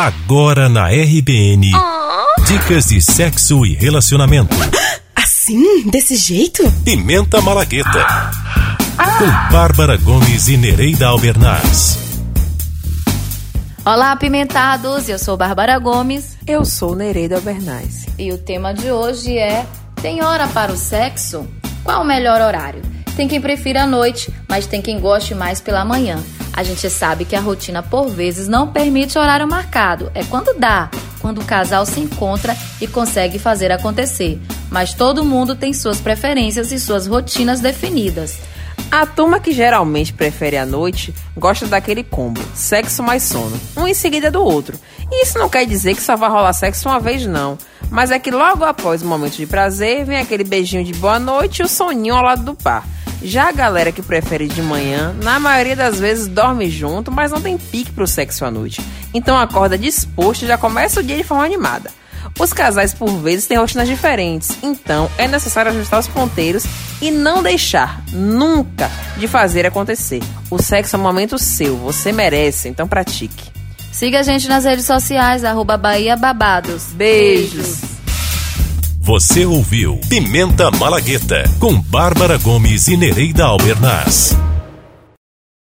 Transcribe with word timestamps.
Agora 0.00 0.66
na 0.66 0.88
RBN. 0.88 1.72
Oh. 1.74 2.42
Dicas 2.44 2.86
de 2.86 3.02
sexo 3.02 3.66
e 3.66 3.74
relacionamento. 3.74 4.56
Assim? 5.14 5.90
Desse 5.90 6.16
jeito? 6.16 6.62
Pimenta 6.82 7.38
Malagueta. 7.42 8.00
Ah. 8.96 9.18
Com 9.18 9.52
Bárbara 9.52 9.98
Gomes 9.98 10.48
e 10.48 10.56
Nereida 10.56 11.06
Albernaz. 11.06 11.98
Olá, 13.84 14.12
apimentados! 14.12 15.06
Eu 15.06 15.18
sou 15.18 15.36
Bárbara 15.36 15.78
Gomes. 15.78 16.34
Eu 16.46 16.64
sou 16.64 16.96
Nereida 16.96 17.36
Albernaz. 17.36 18.06
E 18.18 18.32
o 18.32 18.38
tema 18.38 18.72
de 18.72 18.90
hoje 18.90 19.36
é: 19.36 19.66
Tem 20.00 20.24
hora 20.24 20.48
para 20.48 20.72
o 20.72 20.78
sexo? 20.78 21.46
Qual 21.84 22.00
o 22.00 22.06
melhor 22.06 22.40
horário? 22.40 22.80
Tem 23.16 23.28
quem 23.28 23.38
prefira 23.38 23.82
a 23.82 23.86
noite, 23.86 24.32
mas 24.48 24.66
tem 24.66 24.80
quem 24.80 24.98
goste 24.98 25.34
mais 25.34 25.60
pela 25.60 25.84
manhã. 25.84 26.24
A 26.52 26.62
gente 26.62 26.88
sabe 26.90 27.24
que 27.24 27.36
a 27.36 27.40
rotina 27.40 27.82
por 27.82 28.08
vezes 28.08 28.48
não 28.48 28.68
permite 28.68 29.18
horário 29.18 29.46
marcado. 29.48 30.10
É 30.14 30.24
quando 30.24 30.58
dá, 30.58 30.90
quando 31.20 31.40
o 31.40 31.44
casal 31.44 31.86
se 31.86 32.00
encontra 32.00 32.56
e 32.80 32.86
consegue 32.86 33.38
fazer 33.38 33.70
acontecer. 33.70 34.40
Mas 34.70 34.94
todo 34.94 35.24
mundo 35.24 35.54
tem 35.54 35.72
suas 35.72 36.00
preferências 36.00 36.72
e 36.72 36.78
suas 36.78 37.06
rotinas 37.06 37.60
definidas. 37.60 38.38
A 38.90 39.06
turma 39.06 39.38
que 39.38 39.52
geralmente 39.52 40.12
prefere 40.12 40.56
a 40.56 40.66
noite 40.66 41.14
gosta 41.36 41.66
daquele 41.66 42.02
combo, 42.02 42.40
sexo 42.54 43.02
mais 43.02 43.22
sono, 43.22 43.58
um 43.76 43.86
em 43.86 43.94
seguida 43.94 44.30
do 44.30 44.42
outro. 44.42 44.76
E 45.10 45.22
isso 45.22 45.38
não 45.38 45.48
quer 45.48 45.64
dizer 45.64 45.94
que 45.94 46.02
só 46.02 46.16
vai 46.16 46.28
rolar 46.28 46.52
sexo 46.52 46.88
uma 46.88 46.98
vez, 46.98 47.24
não. 47.24 47.56
Mas 47.88 48.10
é 48.10 48.18
que 48.18 48.30
logo 48.30 48.64
após 48.64 49.02
o 49.02 49.06
momento 49.06 49.36
de 49.36 49.46
prazer, 49.46 50.04
vem 50.04 50.18
aquele 50.18 50.44
beijinho 50.44 50.84
de 50.84 50.92
boa 50.94 51.18
noite 51.18 51.60
e 51.60 51.64
o 51.64 51.68
soninho 51.68 52.14
ao 52.14 52.22
lado 52.22 52.42
do 52.42 52.54
par. 52.54 52.84
Já 53.22 53.48
a 53.48 53.52
galera 53.52 53.92
que 53.92 54.02
prefere 54.02 54.48
de 54.48 54.62
manhã, 54.62 55.14
na 55.22 55.38
maioria 55.38 55.76
das 55.76 56.00
vezes 56.00 56.26
dorme 56.26 56.70
junto, 56.70 57.12
mas 57.12 57.30
não 57.30 57.40
tem 57.40 57.58
pique 57.58 57.92
pro 57.92 58.06
sexo 58.06 58.44
à 58.44 58.50
noite. 58.50 58.80
Então 59.12 59.38
acorda 59.38 59.76
disposto 59.76 60.42
e 60.42 60.46
já 60.46 60.56
começa 60.56 61.00
o 61.00 61.02
dia 61.02 61.16
de 61.16 61.24
forma 61.24 61.44
animada. 61.44 61.90
Os 62.38 62.52
casais, 62.52 62.94
por 62.94 63.10
vezes, 63.18 63.46
têm 63.46 63.58
rotinas 63.58 63.88
diferentes, 63.88 64.56
então 64.62 65.10
é 65.18 65.26
necessário 65.26 65.70
ajustar 65.70 66.00
os 66.00 66.08
ponteiros 66.08 66.64
e 67.00 67.10
não 67.10 67.42
deixar 67.42 68.02
nunca 68.12 68.90
de 69.16 69.26
fazer 69.26 69.66
acontecer. 69.66 70.22
O 70.50 70.58
sexo 70.58 70.96
é 70.96 70.98
um 70.98 71.02
momento 71.02 71.38
seu, 71.38 71.76
você 71.76 72.12
merece, 72.12 72.68
então 72.68 72.88
pratique. 72.88 73.50
Siga 73.92 74.20
a 74.20 74.22
gente 74.22 74.48
nas 74.48 74.64
redes 74.64 74.86
sociais, 74.86 75.44
arroba 75.44 75.76
Bahia 75.76 76.16
Babados. 76.16 76.84
Beijos. 76.92 77.89
Você 79.10 79.44
ouviu 79.44 79.98
Pimenta 80.08 80.70
Malagueta 80.70 81.42
com 81.58 81.74
Bárbara 81.80 82.38
Gomes 82.38 82.86
e 82.86 82.96
Nereida 82.96 83.44
Albernaz. 83.44 84.38